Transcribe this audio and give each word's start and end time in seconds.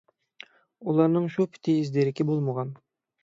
ئۇلارنىڭ 0.93 1.27
شۇ 1.35 1.45
پېتى 1.57 1.77
ئىز-دېرىكى 1.81 2.27
بولمىغان. 2.31 2.73